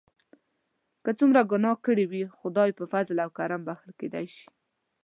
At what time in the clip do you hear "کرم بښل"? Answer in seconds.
3.37-3.91